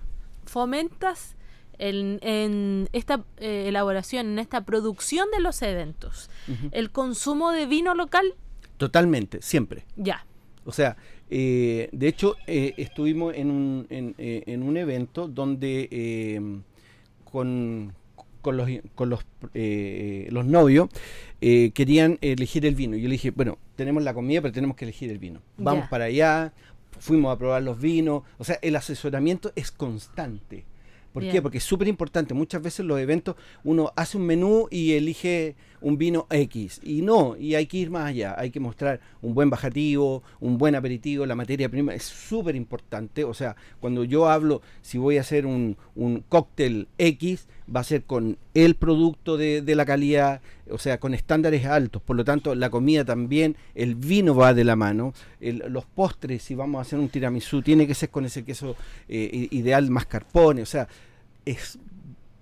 ¿fomentas 0.45 1.37
en, 1.79 2.89
esta 2.93 3.25
eh, 3.37 3.67
elaboración, 3.69 4.27
en 4.27 4.39
esta 4.39 4.65
producción 4.65 5.31
de 5.31 5.41
los 5.41 5.63
eventos, 5.63 6.31
el 6.73 6.91
consumo 6.91 7.53
de 7.53 7.67
vino 7.67 7.95
local? 7.95 8.35
Totalmente, 8.77 9.41
siempre. 9.43 9.85
Ya. 9.97 10.25
O 10.65 10.73
sea, 10.73 10.97
eh, 11.31 11.89
de 11.93 12.09
hecho, 12.09 12.37
eh, 12.47 12.75
estuvimos 12.77 13.35
en 13.35 13.51
un, 13.51 13.87
en, 13.89 14.63
un 14.63 14.77
evento 14.77 15.29
donde 15.29 16.63
con, 17.25 17.93
con, 18.43 18.57
los, 18.57 18.69
con 18.95 19.11
los, 19.11 19.25
los 19.55 20.45
novios 20.45 20.89
querían 21.41 22.19
elegir 22.21 22.67
el 22.67 22.75
vino. 22.75 22.97
Yo 22.97 23.09
le 23.09 23.13
dije, 23.13 23.31
bueno, 23.31 23.59
tenemos 23.77 24.03
la 24.03 24.15
comida, 24.15 24.43
pero 24.43 24.53
tenemos 24.53 24.77
que 24.77 24.85
elegir 24.87 25.11
el 25.11 25.19
vino. 25.19 25.41
Vamos 25.57 25.89
para 25.89 26.07
allá, 26.07 26.53
fuimos 26.99 27.35
a 27.35 27.39
probar 27.39 27.63
los 27.63 27.81
vinos. 27.81 28.23
O 28.39 28.45
sea, 28.45 28.59
el 28.63 28.77
asesoramiento 28.77 29.53
es 29.55 29.71
constante. 29.71 30.65
¿Por 31.13 31.31
qué? 31.31 31.41
Porque 31.41 31.59
es 31.59 31.65
súper 31.65 31.89
importante. 31.89 32.35
Muchas 32.35 32.61
veces 32.61 32.85
los 32.85 33.01
eventos 33.01 33.37
uno 33.65 33.91
hace 33.97 34.19
un 34.19 34.27
menú 34.27 34.69
y 34.71 34.93
elige 34.93 35.57
un 35.81 35.99
vino 35.99 36.27
X. 36.31 36.81
Y 36.83 37.03
no, 37.03 37.37
y 37.37 37.55
hay 37.55 37.67
que 37.67 37.79
ir 37.79 37.91
más 37.91 38.07
allá. 38.07 38.35
Hay 38.39 38.51
que 38.51 38.61
mostrar 38.61 39.01
un 39.23 39.35
buen 39.35 39.51
bajativo, 39.51 40.23
un 40.41 40.59
buen 40.59 40.75
aperitivo. 40.75 41.27
La 41.27 41.35
materia 41.35 41.69
prima 41.69 41.95
es 41.95 42.05
súper 42.05 42.57
importante. 42.57 43.25
O 43.25 43.35
sea, 43.35 43.57
cuando 43.81 44.05
yo 44.05 44.29
hablo, 44.29 44.63
si 44.83 44.99
voy 44.99 45.19
a 45.19 45.21
hacer 45.23 45.47
un, 45.47 45.77
un 45.95 46.23
cóctel 46.29 46.89
X, 46.99 47.49
va 47.75 47.81
a 47.81 47.85
ser 47.85 48.05
con 48.05 48.39
el 48.55 48.77
producto 48.77 49.37
de, 49.37 49.63
de, 49.63 49.75
la 49.75 49.85
calidad, 49.85 50.41
o 50.71 50.79
sea, 50.79 50.99
con 50.99 51.15
estándares 51.15 51.67
altos. 51.67 52.03
Por 52.03 52.17
lo 52.17 52.25
tanto, 52.25 52.55
la 52.55 52.71
comida 52.71 53.05
también, 53.05 53.57
el 53.75 53.95
vino 53.95 54.35
va 54.35 54.55
de 54.55 54.65
la 54.65 54.77
mano. 54.77 55.13
los 55.41 55.85
postres, 55.85 56.43
si 56.43 56.55
vamos 56.55 56.79
a 56.79 56.83
hacer 56.83 56.99
un 56.99 57.09
tiramisú, 57.09 57.63
tiene 57.63 57.87
que 57.87 57.95
ser 57.95 58.11
con 58.11 58.25
ese 58.25 58.45
queso 58.45 58.77
eh, 59.09 59.49
ideal 59.51 59.91
mascarpone. 59.91 60.63
O 60.63 60.67
sea, 60.67 60.89
es 61.45 61.79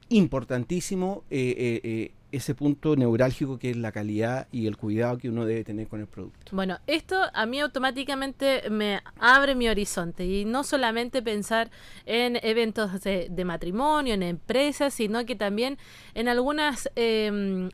importantísimo 0.09 1.25
eh, 1.31 1.81
eh, 1.83 2.13
ese 2.37 2.55
punto 2.55 2.97
neurálgico 2.97 3.59
que 3.59 3.71
es 3.71 3.77
la 3.77 3.93
calidad 3.93 4.49
y 4.51 4.67
el 4.67 4.77
cuidado 4.77 5.19
que 5.19 5.29
uno 5.29 5.45
debe 5.45 5.65
tener 5.65 5.89
con 5.89 6.01
el 6.01 6.07
producto. 6.07 6.55
Bueno, 6.55 6.79
esto 6.87 7.17
a 7.33 7.47
mí 7.47 7.61
automáticamente 7.61 8.69
me 8.71 9.01
abre 9.19 9.55
mi 9.55 9.69
horizonte 9.69 10.27
y 10.27 10.45
no 10.45 10.65
solamente 10.65 11.23
pensar 11.23 11.71
en 12.07 12.39
eventos 12.43 13.03
de, 13.03 13.45
matrimonio, 13.45 14.15
en 14.15 14.23
empresas, 14.23 14.95
sino 14.95 15.25
que 15.27 15.37
también 15.37 15.79
en 16.15 16.29
algunas, 16.29 16.91
em, 16.97 17.69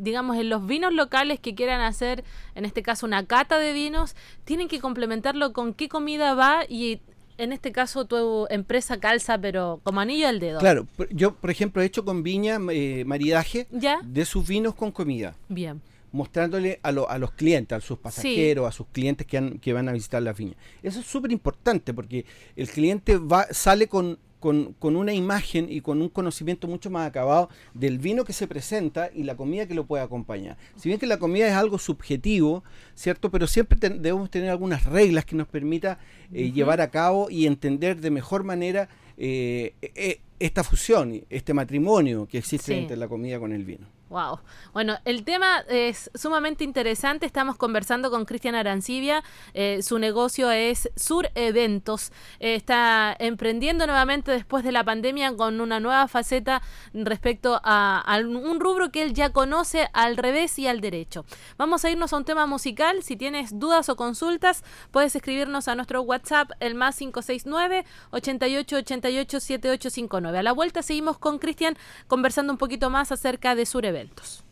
digamos, 0.00 0.36
en 0.38 0.48
los 0.48 0.66
vinos 0.66 0.92
locales 0.92 1.38
que 1.40 1.54
quieran 1.54 1.80
hacer, 1.80 2.24
en 2.54 2.64
este 2.64 2.82
caso 2.82 3.06
una 3.06 3.26
cata 3.26 3.58
de 3.58 3.72
vinos, 3.72 4.16
tienen 4.44 4.68
que 4.68 4.80
complementarlo 4.80 5.52
con 5.52 5.74
qué 5.74 5.88
comida 5.88 6.34
va 6.34 6.64
y 6.68 7.00
en 7.40 7.52
este 7.52 7.72
caso 7.72 8.04
tu 8.04 8.46
empresa 8.50 9.00
calza, 9.00 9.38
pero 9.38 9.80
como 9.82 10.00
anillo 10.00 10.28
al 10.28 10.40
dedo. 10.40 10.58
Claro, 10.60 10.86
yo 11.10 11.34
por 11.34 11.50
ejemplo 11.50 11.82
he 11.82 11.86
hecho 11.86 12.04
con 12.04 12.22
Viña 12.22 12.58
eh, 12.70 13.04
maridaje 13.06 13.66
de 13.70 14.24
sus 14.24 14.46
vinos 14.46 14.74
con 14.74 14.92
comida. 14.92 15.34
Bien. 15.48 15.80
Mostrándole 16.12 16.80
a, 16.82 16.88
a 16.88 17.18
los 17.18 17.30
clientes, 17.32 17.76
a 17.76 17.80
sus 17.80 17.98
pasajeros, 17.98 18.66
a 18.66 18.72
sus 18.72 18.86
clientes 18.88 19.26
que, 19.26 19.58
que 19.60 19.72
van 19.72 19.88
a 19.88 19.92
visitar 19.92 20.22
la 20.22 20.32
viña. 20.32 20.54
Eso 20.82 21.00
es 21.00 21.06
súper 21.06 21.30
importante 21.32 21.94
porque 21.94 22.26
el 22.56 22.68
cliente 22.68 23.16
va 23.16 23.46
sale 23.52 23.86
con 23.86 24.18
con, 24.40 24.74
con, 24.78 24.96
una 24.96 25.12
imagen 25.12 25.66
y 25.70 25.82
con 25.82 26.02
un 26.02 26.08
conocimiento 26.08 26.66
mucho 26.66 26.90
más 26.90 27.06
acabado 27.06 27.50
del 27.74 27.98
vino 27.98 28.24
que 28.24 28.32
se 28.32 28.48
presenta 28.48 29.10
y 29.14 29.22
la 29.22 29.36
comida 29.36 29.66
que 29.66 29.74
lo 29.74 29.86
puede 29.86 30.02
acompañar. 30.02 30.56
Si 30.76 30.88
bien 30.88 30.98
que 30.98 31.06
la 31.06 31.18
comida 31.18 31.46
es 31.46 31.54
algo 31.54 31.78
subjetivo, 31.78 32.64
¿cierto? 32.94 33.30
Pero 33.30 33.46
siempre 33.46 33.78
debemos 33.78 34.30
tener 34.30 34.50
algunas 34.50 34.84
reglas 34.84 35.24
que 35.24 35.36
nos 35.36 35.46
permita 35.46 35.98
eh, 36.32 36.50
llevar 36.50 36.80
a 36.80 36.90
cabo 36.90 37.30
y 37.30 37.46
entender 37.46 38.00
de 38.00 38.10
mejor 38.10 38.42
manera 38.42 38.88
eh, 39.16 39.74
eh, 39.82 40.20
esta 40.38 40.64
fusión, 40.64 41.22
este 41.28 41.52
matrimonio 41.54 42.26
que 42.26 42.38
existe 42.38 42.76
entre 42.76 42.96
la 42.96 43.06
comida 43.06 43.38
con 43.38 43.52
el 43.52 43.64
vino. 43.64 43.99
Wow. 44.10 44.40
Bueno, 44.72 44.98
el 45.04 45.22
tema 45.22 45.60
es 45.68 46.10
sumamente 46.16 46.64
interesante. 46.64 47.26
Estamos 47.26 47.56
conversando 47.56 48.10
con 48.10 48.24
Cristian 48.24 48.56
Arancibia. 48.56 49.22
Eh, 49.54 49.82
su 49.82 50.00
negocio 50.00 50.50
es 50.50 50.90
Sur 50.96 51.30
Eventos. 51.36 52.10
Eh, 52.40 52.56
está 52.56 53.14
emprendiendo 53.16 53.86
nuevamente 53.86 54.32
después 54.32 54.64
de 54.64 54.72
la 54.72 54.82
pandemia 54.82 55.36
con 55.36 55.60
una 55.60 55.78
nueva 55.78 56.08
faceta 56.08 56.60
respecto 56.92 57.60
a, 57.62 58.04
un 58.20 58.58
rubro 58.58 58.90
que 58.90 59.04
él 59.04 59.14
ya 59.14 59.30
conoce 59.30 59.88
al 59.92 60.16
revés 60.16 60.58
y 60.58 60.66
al 60.66 60.80
derecho. 60.80 61.24
Vamos 61.56 61.84
a 61.84 61.90
irnos 61.90 62.12
a 62.12 62.16
un 62.16 62.24
tema 62.24 62.46
musical. 62.46 63.04
Si 63.04 63.14
tienes 63.14 63.60
dudas 63.60 63.88
o 63.90 63.94
consultas, 63.94 64.64
puedes 64.90 65.14
escribirnos 65.14 65.68
a 65.68 65.76
nuestro 65.76 66.02
WhatsApp, 66.02 66.50
el 66.58 66.74
más 66.74 66.96
569 66.96 67.84
8888 68.10 69.38
7859. 69.38 70.36
A 70.36 70.42
la 70.42 70.50
vuelta 70.50 70.82
seguimos 70.82 71.16
con 71.16 71.38
Cristian 71.38 71.78
conversando 72.08 72.52
un 72.52 72.58
poquito 72.58 72.90
más 72.90 73.12
acerca 73.12 73.54
de 73.54 73.66
Sur 73.66 73.84
Eventos 73.84 73.99
eventos. 74.00 74.42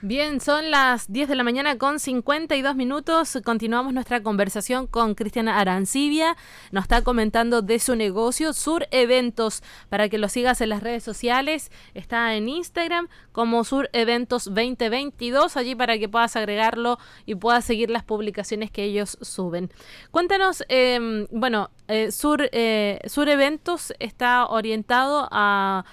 Bien, 0.00 0.40
son 0.40 0.70
las 0.70 1.10
10 1.10 1.28
de 1.28 1.34
la 1.34 1.42
mañana 1.42 1.76
con 1.76 1.98
52 1.98 2.76
minutos. 2.76 3.36
Continuamos 3.44 3.92
nuestra 3.92 4.22
conversación 4.22 4.86
con 4.86 5.16
Cristiana 5.16 5.58
Arancibia. 5.58 6.36
Nos 6.70 6.84
está 6.84 7.02
comentando 7.02 7.62
de 7.62 7.80
su 7.80 7.96
negocio, 7.96 8.52
Sur 8.52 8.86
Eventos, 8.92 9.60
para 9.88 10.08
que 10.08 10.18
lo 10.18 10.28
sigas 10.28 10.60
en 10.60 10.68
las 10.68 10.84
redes 10.84 11.02
sociales. 11.02 11.72
Está 11.94 12.36
en 12.36 12.48
Instagram 12.48 13.08
como 13.32 13.64
Sur 13.64 13.90
Eventos 13.92 14.44
2022, 14.44 15.56
allí 15.56 15.74
para 15.74 15.98
que 15.98 16.08
puedas 16.08 16.36
agregarlo 16.36 17.00
y 17.26 17.34
puedas 17.34 17.64
seguir 17.64 17.90
las 17.90 18.04
publicaciones 18.04 18.70
que 18.70 18.84
ellos 18.84 19.18
suben. 19.20 19.68
Cuéntanos, 20.12 20.62
em, 20.68 21.26
bueno, 21.32 21.70
eh, 21.88 22.12
Sur, 22.12 22.48
eh, 22.52 23.00
Sur 23.06 23.28
Eventos 23.28 23.92
está 23.98 24.46
orientado 24.46 25.28
a 25.32 25.84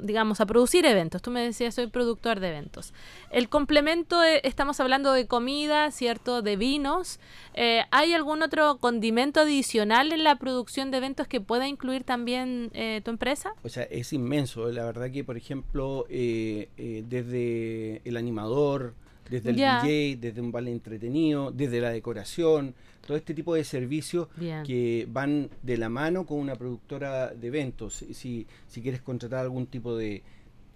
digamos, 0.00 0.40
a 0.40 0.46
producir 0.46 0.84
eventos. 0.86 1.22
Tú 1.22 1.30
me 1.30 1.40
decías, 1.42 1.74
soy 1.74 1.86
productor 1.88 2.40
de 2.40 2.48
eventos. 2.48 2.92
El 3.30 3.48
complemento, 3.48 4.22
eh, 4.22 4.40
estamos 4.44 4.80
hablando 4.80 5.12
de 5.12 5.26
comida, 5.26 5.90
¿cierto? 5.90 6.42
De 6.42 6.56
vinos. 6.56 7.20
Eh, 7.54 7.82
¿Hay 7.90 8.14
algún 8.14 8.42
otro 8.42 8.78
condimento 8.78 9.40
adicional 9.40 10.12
en 10.12 10.24
la 10.24 10.36
producción 10.36 10.90
de 10.90 10.98
eventos 10.98 11.26
que 11.28 11.40
pueda 11.40 11.68
incluir 11.68 12.04
también 12.04 12.70
eh, 12.74 13.00
tu 13.04 13.10
empresa? 13.10 13.52
O 13.62 13.68
sea, 13.68 13.84
es 13.84 14.12
inmenso. 14.12 14.70
La 14.70 14.84
verdad 14.84 15.10
que, 15.10 15.24
por 15.24 15.36
ejemplo, 15.36 16.06
desde 16.08 18.02
el 18.04 18.16
animador, 18.16 18.94
desde 19.30 19.50
el 19.50 19.56
DJ, 19.56 20.16
desde 20.20 20.40
un 20.40 20.52
ballet 20.52 20.72
entretenido, 20.72 21.50
desde 21.50 21.80
la 21.80 21.90
decoración, 21.90 22.74
todo 23.06 23.16
este 23.16 23.34
tipo 23.34 23.54
de 23.54 23.64
servicios 23.64 24.28
que 24.64 25.06
van 25.10 25.50
de 25.62 25.76
la 25.76 25.88
mano 25.88 26.26
con 26.26 26.38
una 26.38 26.56
productora 26.56 27.28
de 27.28 27.46
eventos. 27.46 28.04
Si, 28.12 28.46
si 28.66 28.82
quieres 28.82 29.00
contratar 29.02 29.40
algún 29.40 29.66
tipo 29.66 29.96
de, 29.96 30.22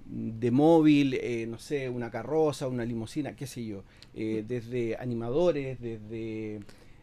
de 0.06 0.50
móvil, 0.50 1.14
eh, 1.14 1.46
no 1.48 1.58
sé, 1.58 1.88
una 1.88 2.10
carroza, 2.10 2.68
una 2.68 2.84
limusina, 2.84 3.36
qué 3.36 3.46
sé 3.46 3.64
yo, 3.64 3.84
eh, 4.14 4.44
desde 4.46 4.96
animadores, 4.96 5.80
desde 5.80 6.60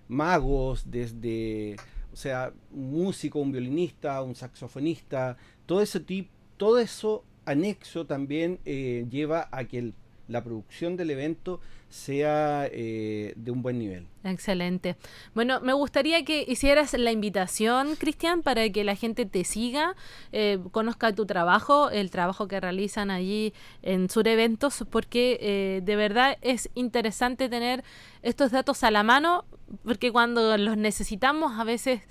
magos, 0.07 0.89
desde, 0.89 1.75
o 2.11 2.15
sea, 2.15 2.53
un 2.71 2.91
músico, 2.91 3.39
un 3.39 3.51
violinista, 3.51 4.21
un 4.21 4.35
saxofonista, 4.35 5.37
todo 5.65 5.81
ese 5.81 5.99
tipo, 5.99 6.29
todo 6.57 6.79
eso 6.79 7.23
anexo 7.45 8.05
también 8.05 8.59
eh, 8.65 9.05
lleva 9.09 9.47
a 9.51 9.63
que 9.65 9.93
la 10.27 10.43
producción 10.43 10.97
del 10.97 11.11
evento 11.11 11.59
sea 11.89 12.67
eh, 12.71 13.33
de 13.37 13.51
un 13.51 13.61
buen 13.61 13.79
nivel. 13.79 14.07
Excelente. 14.23 14.97
Bueno, 15.33 15.61
me 15.61 15.71
gustaría 15.73 16.25
que 16.25 16.43
hicieras 16.47 16.93
la 16.93 17.11
invitación, 17.11 17.95
Cristian, 17.95 18.43
para 18.43 18.69
que 18.69 18.83
la 18.83 18.95
gente 18.95 19.25
te 19.25 19.43
siga, 19.45 19.95
eh, 20.33 20.59
conozca 20.71 21.13
tu 21.13 21.25
trabajo, 21.25 21.89
el 21.89 22.11
trabajo 22.11 22.47
que 22.47 22.59
realizan 22.59 23.09
allí 23.09 23.53
en 23.83 24.09
Sur 24.09 24.27
Eventos, 24.27 24.83
porque 24.89 25.37
eh, 25.41 25.81
de 25.83 25.95
verdad 25.95 26.37
es 26.41 26.69
interesante 26.75 27.47
tener 27.47 27.83
estos 28.21 28.51
datos 28.51 28.83
a 28.83 28.91
la 28.91 29.03
mano, 29.03 29.45
porque 29.85 30.11
cuando 30.11 30.57
los 30.57 30.75
necesitamos 30.75 31.57
a 31.57 31.63
veces 31.63 32.01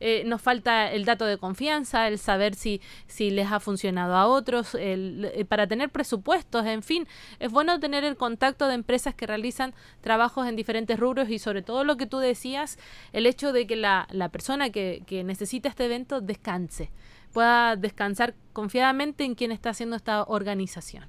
eh, 0.00 0.22
nos 0.26 0.42
falta 0.42 0.90
el 0.90 1.04
dato 1.04 1.24
de 1.26 1.38
confianza, 1.38 2.08
el 2.08 2.18
saber 2.18 2.54
si, 2.54 2.80
si 3.06 3.30
les 3.30 3.50
ha 3.50 3.60
funcionado 3.60 4.14
a 4.14 4.26
otros, 4.26 4.74
el, 4.74 5.30
eh, 5.34 5.44
para 5.44 5.66
tener 5.66 5.90
presupuestos, 5.90 6.66
en 6.66 6.82
fin, 6.82 7.06
es 7.38 7.50
bueno 7.50 7.80
tener 7.80 8.04
el 8.04 8.16
contacto 8.16 8.68
de 8.68 8.74
empresas 8.74 9.14
que 9.14 9.26
realizan 9.26 9.74
trabajos 10.00 10.46
en 10.46 10.56
diferentes 10.56 10.98
rubros 10.98 11.30
y 11.30 11.38
sobre 11.38 11.62
todo 11.62 11.84
lo 11.84 11.96
que 11.96 12.06
tú 12.06 12.18
decías, 12.18 12.78
el 13.12 13.26
hecho 13.26 13.52
de 13.52 13.66
que 13.66 13.76
la, 13.76 14.06
la 14.10 14.28
persona 14.28 14.70
que, 14.70 15.02
que 15.06 15.24
necesita 15.24 15.68
este 15.68 15.84
evento 15.86 16.20
descanse, 16.20 16.90
pueda 17.32 17.76
descansar 17.76 18.34
confiadamente 18.52 19.24
en 19.24 19.34
quien 19.34 19.52
está 19.52 19.70
haciendo 19.70 19.96
esta 19.96 20.22
organización. 20.24 21.08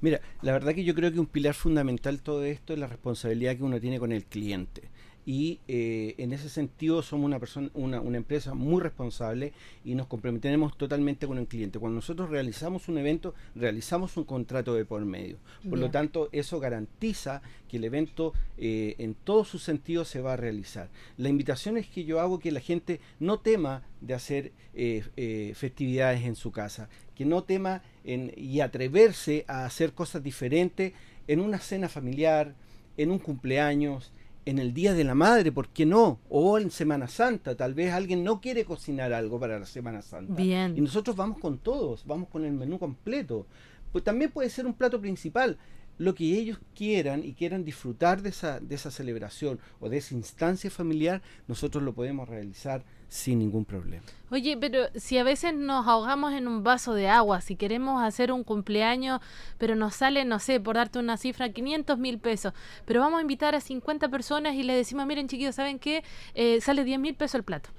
Mira, 0.00 0.20
la 0.42 0.52
verdad 0.52 0.74
que 0.74 0.84
yo 0.84 0.94
creo 0.94 1.12
que 1.12 1.18
un 1.18 1.26
pilar 1.26 1.54
fundamental 1.54 2.20
todo 2.22 2.44
esto 2.44 2.74
es 2.74 2.78
la 2.78 2.86
responsabilidad 2.86 3.56
que 3.56 3.62
uno 3.62 3.80
tiene 3.80 3.98
con 3.98 4.12
el 4.12 4.24
cliente 4.24 4.90
y 5.26 5.60
eh, 5.68 6.14
en 6.18 6.32
ese 6.32 6.48
sentido 6.48 7.02
somos 7.02 7.26
una 7.26 7.38
persona 7.38 7.70
una, 7.74 8.00
una, 8.00 8.16
empresa 8.16 8.54
muy 8.54 8.80
responsable 8.82 9.52
y 9.84 9.94
nos 9.94 10.06
comprometemos 10.06 10.76
totalmente 10.76 11.26
con 11.26 11.38
el 11.38 11.46
cliente. 11.46 11.78
Cuando 11.78 11.96
nosotros 11.96 12.30
realizamos 12.30 12.88
un 12.88 12.98
evento 12.98 13.34
realizamos 13.54 14.16
un 14.16 14.24
contrato 14.24 14.74
de 14.74 14.84
por 14.84 15.04
medio. 15.04 15.38
Por 15.68 15.78
lo 15.78 15.90
tanto 15.90 16.28
eso 16.32 16.60
garantiza 16.60 17.42
que 17.68 17.78
el 17.78 17.84
evento 17.84 18.32
eh, 18.58 18.94
en 18.98 19.14
todos 19.14 19.48
sus 19.48 19.62
sentidos 19.62 20.08
se 20.08 20.20
va 20.20 20.34
a 20.34 20.36
realizar. 20.36 20.88
La 21.16 21.28
invitación 21.28 21.76
es 21.76 21.86
que 21.86 22.04
yo 22.04 22.20
hago 22.20 22.38
que 22.38 22.52
la 22.52 22.60
gente 22.60 23.00
no 23.18 23.38
tema 23.40 23.82
de 24.00 24.14
hacer 24.14 24.52
eh, 24.74 25.52
festividades 25.54 26.24
en 26.24 26.36
su 26.36 26.52
casa 26.52 26.88
que 27.14 27.24
no 27.24 27.44
tema 27.44 27.82
en, 28.04 28.32
y 28.36 28.60
atreverse 28.60 29.44
a 29.48 29.64
hacer 29.64 29.92
cosas 29.92 30.22
diferentes 30.22 30.92
en 31.26 31.40
una 31.40 31.58
cena 31.58 31.88
familiar 31.88 32.54
en 32.96 33.10
un 33.10 33.18
cumpleaños 33.18 34.12
en 34.46 34.58
el 34.58 34.74
Día 34.74 34.94
de 34.94 35.04
la 35.04 35.14
Madre, 35.14 35.52
¿por 35.52 35.68
qué 35.68 35.86
no? 35.86 36.20
O 36.28 36.58
en 36.58 36.70
Semana 36.70 37.08
Santa, 37.08 37.56
tal 37.56 37.74
vez 37.74 37.92
alguien 37.92 38.24
no 38.24 38.40
quiere 38.40 38.64
cocinar 38.64 39.12
algo 39.12 39.40
para 39.40 39.58
la 39.58 39.66
Semana 39.66 40.02
Santa. 40.02 40.34
Bien. 40.34 40.76
Y 40.76 40.80
nosotros 40.80 41.16
vamos 41.16 41.38
con 41.38 41.58
todos, 41.58 42.04
vamos 42.06 42.28
con 42.28 42.44
el 42.44 42.52
menú 42.52 42.78
completo. 42.78 43.46
Pues 43.92 44.04
también 44.04 44.30
puede 44.30 44.50
ser 44.50 44.66
un 44.66 44.74
plato 44.74 45.00
principal. 45.00 45.58
Lo 45.96 46.14
que 46.14 46.24
ellos 46.24 46.58
quieran 46.74 47.24
y 47.24 47.34
quieran 47.34 47.64
disfrutar 47.64 48.20
de 48.20 48.30
esa, 48.30 48.58
de 48.58 48.74
esa 48.74 48.90
celebración 48.90 49.60
o 49.80 49.88
de 49.88 49.98
esa 49.98 50.14
instancia 50.14 50.70
familiar, 50.70 51.22
nosotros 51.46 51.84
lo 51.84 51.94
podemos 51.94 52.28
realizar 52.28 52.84
sin 53.14 53.38
ningún 53.38 53.64
problema. 53.64 54.02
Oye, 54.32 54.56
pero 54.56 54.88
si 54.96 55.18
a 55.18 55.22
veces 55.22 55.54
nos 55.54 55.86
ahogamos 55.86 56.32
en 56.32 56.48
un 56.48 56.64
vaso 56.64 56.94
de 56.94 57.06
agua, 57.06 57.40
si 57.40 57.54
queremos 57.54 58.02
hacer 58.02 58.32
un 58.32 58.42
cumpleaños, 58.42 59.20
pero 59.56 59.76
nos 59.76 59.94
sale, 59.94 60.24
no 60.24 60.40
sé, 60.40 60.58
por 60.58 60.74
darte 60.74 60.98
una 60.98 61.16
cifra, 61.16 61.50
500 61.50 61.96
mil 61.96 62.18
pesos, 62.18 62.54
pero 62.84 62.98
vamos 62.98 63.20
a 63.20 63.22
invitar 63.22 63.54
a 63.54 63.60
50 63.60 64.08
personas 64.08 64.56
y 64.56 64.64
le 64.64 64.74
decimos, 64.74 65.06
miren 65.06 65.28
chiquillos, 65.28 65.54
¿saben 65.54 65.78
qué? 65.78 66.02
Eh, 66.34 66.60
sale 66.60 66.82
10 66.82 66.98
mil 66.98 67.14
pesos 67.14 67.36
el 67.36 67.44
plato. 67.44 67.70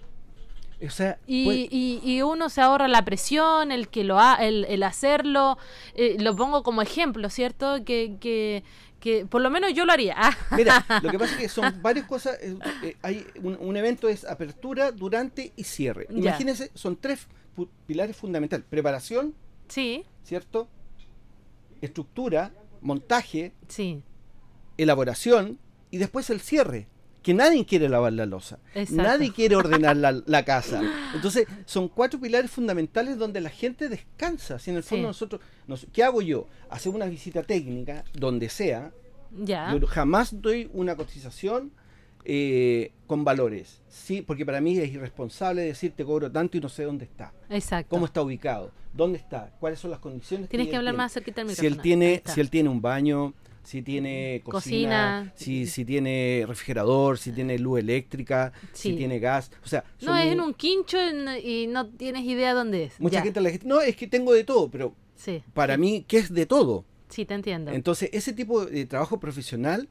O 0.85 0.89
sea, 0.89 1.19
y, 1.27 1.99
y, 2.03 2.21
uno 2.21 2.49
se 2.49 2.61
ahorra 2.61 2.87
la 2.87 3.03
presión, 3.03 3.71
el 3.71 3.89
que 3.89 4.03
lo 4.03 4.19
ha, 4.19 4.35
el, 4.35 4.65
el 4.69 4.83
hacerlo, 4.83 5.57
eh, 5.95 6.15
lo 6.19 6.35
pongo 6.35 6.63
como 6.63 6.81
ejemplo, 6.81 7.29
¿cierto? 7.29 7.83
Que, 7.85 8.17
que, 8.19 8.63
que 9.05 9.23
por 9.23 9.39
lo 9.39 9.51
menos 9.51 9.71
yo 9.75 9.85
lo 9.85 9.93
haría. 9.93 10.15
Mira, 10.57 10.83
lo 11.03 11.11
que 11.11 11.19
pasa 11.19 11.33
es 11.33 11.37
que 11.37 11.47
son 11.47 11.79
varias 11.83 12.07
cosas. 12.07 12.39
Eh, 12.41 12.57
eh, 12.81 12.97
hay 13.03 13.23
un, 13.43 13.77
evento 13.77 14.09
es 14.09 14.25
apertura, 14.25 14.91
durante 14.91 15.53
y 15.55 15.63
cierre. 15.63 16.07
Imagínense, 16.09 16.71
son 16.73 16.97
tres 16.97 17.27
pilares 17.85 18.17
fundamentales: 18.17 18.65
preparación, 18.67 19.35
sí, 19.67 20.05
cierto, 20.23 20.67
estructura, 21.81 22.51
montaje, 22.81 23.53
sí, 23.67 24.01
elaboración 24.75 25.59
y 25.91 25.99
después 25.99 26.31
el 26.31 26.41
cierre 26.41 26.87
que 27.25 27.33
nadie 27.33 27.65
quiere 27.65 27.89
lavar 27.89 28.13
la 28.13 28.27
losa, 28.27 28.59
nadie 28.91 29.33
quiere 29.33 29.55
ordenar 29.55 29.97
la, 29.97 30.45
casa. 30.45 30.79
Entonces, 31.15 31.47
son 31.65 31.87
cuatro 31.87 32.19
pilares 32.19 32.51
fundamentales 32.51 33.17
donde 33.17 33.41
la 33.41 33.49
gente 33.49 33.89
descansa. 33.89 34.59
Si 34.59 34.69
en 34.69 34.77
el 34.77 34.83
fondo 34.83 35.07
nosotros, 35.07 35.41
¿qué 35.91 36.03
hago 36.03 36.21
yo? 36.21 36.45
Hacer 36.69 36.93
una 36.93 37.07
visita 37.07 37.41
técnica, 37.41 38.05
donde 38.13 38.47
sea. 38.47 38.91
Ya. 39.31 39.75
Yo 39.75 39.87
jamás 39.87 40.39
doy 40.39 40.69
una 40.71 40.95
cotización 40.95 41.71
eh, 42.25 42.91
con 43.07 43.23
valores, 43.23 43.81
sí, 43.87 44.21
porque 44.21 44.45
para 44.45 44.61
mí 44.61 44.77
es 44.77 44.93
irresponsable 44.93 45.63
decir 45.63 45.93
te 45.95 46.05
cobro 46.05 46.31
tanto 46.31 46.57
y 46.57 46.61
no 46.61 46.69
sé 46.69 46.83
dónde 46.83 47.05
está. 47.05 47.33
Exacto. 47.49 47.89
¿Cómo 47.89 48.05
está 48.05 48.21
ubicado? 48.21 48.71
¿Dónde 48.93 49.17
está? 49.17 49.51
¿Cuáles 49.59 49.79
son 49.79 49.89
las 49.89 49.99
condiciones? 49.99 50.47
Tienes 50.47 50.67
que, 50.67 50.75
hablar 50.75 50.93
más 50.93 51.11
cerquita 51.11 51.41
del 51.41 51.47
micrófono. 51.47 51.69
Si 51.69 51.75
él 51.75 51.81
tiene, 51.81 52.21
si 52.23 52.39
él 52.39 52.51
tiene 52.51 52.69
un 52.69 52.83
baño, 52.83 53.33
si 53.65 53.81
tiene 53.81 54.41
cocina, 54.43 55.33
Si, 55.35 55.65
si 55.65 55.83
tiene 55.85 56.45
refrigerador, 56.47 57.17
si 57.17 57.31
tiene 57.31 57.57
luz 57.57 57.79
eléctrica, 57.79 58.53
si 58.71 58.93
tiene 58.95 59.19
gas. 59.19 59.51
O 59.63 59.67
sea, 59.67 59.83
no, 60.01 60.15
es 60.15 60.31
en 60.31 60.39
un 60.39 60.53
quincho 60.53 60.97
y 61.43 61.67
no 61.67 61.87
tienes 61.87 62.23
idea 62.23 62.53
dónde 62.53 62.85
es. 62.85 62.99
Mucha 62.99 63.21
gente 63.21 63.41
la 63.41 63.51
no, 63.63 63.81
es 63.81 63.95
que 63.95 64.07
tengo 64.07 64.33
de 64.33 64.43
todo, 64.43 64.69
pero 64.69 64.93
para 65.53 65.77
mí, 65.77 66.05
¿qué 66.07 66.19
es 66.19 66.33
de 66.33 66.45
todo? 66.45 66.85
Sí, 67.09 67.25
te 67.25 67.33
entiendo. 67.33 67.71
Entonces, 67.71 68.09
ese 68.13 68.33
tipo 68.33 68.65
de 68.65 68.85
trabajo 68.85 69.19
profesional, 69.19 69.89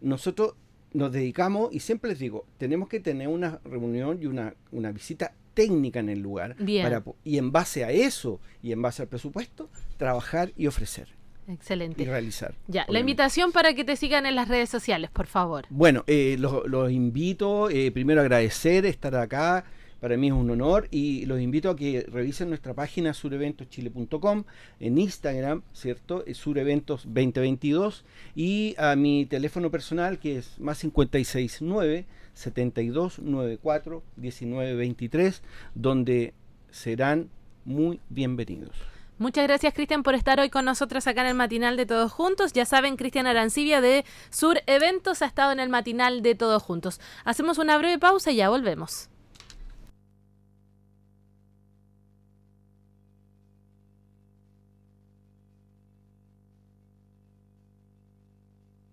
nosotros 0.00 0.54
nos 0.92 1.12
dedicamos, 1.12 1.74
y 1.74 1.80
siempre 1.80 2.10
les 2.10 2.18
digo, 2.18 2.46
tenemos 2.58 2.88
que 2.88 3.00
tener 3.00 3.28
una 3.28 3.60
reunión 3.64 4.18
y 4.22 4.26
una, 4.26 4.54
una 4.72 4.92
visita 4.92 5.32
técnica 5.54 6.00
en 6.00 6.10
el 6.10 6.20
lugar. 6.20 6.56
Para, 6.56 7.02
y 7.24 7.38
en 7.38 7.50
base 7.50 7.84
a 7.84 7.90
eso, 7.90 8.40
y 8.62 8.72
en 8.72 8.82
base 8.82 9.02
al 9.02 9.08
presupuesto, 9.08 9.68
trabajar 9.96 10.52
y 10.56 10.66
ofrecer. 10.66 11.15
Excelente. 11.48 12.02
Y 12.02 12.06
realizar. 12.06 12.54
Ya, 12.66 12.84
la 12.88 12.98
invitación 12.98 13.52
para 13.52 13.74
que 13.74 13.84
te 13.84 13.96
sigan 13.96 14.26
en 14.26 14.34
las 14.34 14.48
redes 14.48 14.68
sociales, 14.68 15.10
por 15.10 15.26
favor. 15.26 15.66
Bueno, 15.70 16.04
eh, 16.06 16.36
los, 16.38 16.90
invito, 16.90 17.70
eh, 17.70 17.90
primero 17.92 18.20
a 18.20 18.24
agradecer 18.24 18.84
estar 18.86 19.14
acá, 19.14 19.64
para 20.00 20.16
mí 20.16 20.26
es 20.26 20.32
un 20.32 20.50
honor, 20.50 20.88
y 20.90 21.24
los 21.26 21.40
invito 21.40 21.70
a 21.70 21.76
que 21.76 22.04
revisen 22.10 22.48
nuestra 22.48 22.74
página 22.74 23.14
sureventoschile.com, 23.14 24.44
en 24.80 24.98
Instagram, 24.98 25.62
¿cierto? 25.72 26.24
Sureventos 26.32 27.04
2022, 27.04 28.04
y 28.34 28.74
a 28.78 28.96
mi 28.96 29.26
teléfono 29.26 29.70
personal 29.70 30.18
que 30.18 30.38
es 30.38 30.58
más 30.58 30.80
569 30.80 32.06
7294 32.34 34.02
1923, 34.16 35.42
donde 35.74 36.34
serán 36.70 37.30
muy 37.64 38.00
bienvenidos. 38.10 38.95
Muchas 39.18 39.46
gracias, 39.46 39.72
Cristian, 39.72 40.02
por 40.02 40.14
estar 40.14 40.38
hoy 40.40 40.50
con 40.50 40.66
nosotros 40.66 41.06
acá 41.06 41.22
en 41.22 41.28
el 41.28 41.34
matinal 41.34 41.78
de 41.78 41.86
Todos 41.86 42.12
Juntos. 42.12 42.52
Ya 42.52 42.66
saben, 42.66 42.96
Cristian 42.96 43.26
Arancibia 43.26 43.80
de 43.80 44.04
Sur 44.28 44.60
Eventos 44.66 45.22
ha 45.22 45.26
estado 45.26 45.52
en 45.52 45.60
el 45.60 45.70
matinal 45.70 46.20
de 46.20 46.34
Todos 46.34 46.62
Juntos. 46.62 47.00
Hacemos 47.24 47.56
una 47.56 47.78
breve 47.78 47.98
pausa 47.98 48.30
y 48.30 48.36
ya 48.36 48.50
volvemos. 48.50 49.08